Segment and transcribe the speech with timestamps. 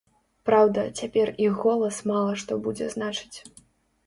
[0.49, 3.37] Праўда, цяпер іх голас мала што будзе значыць.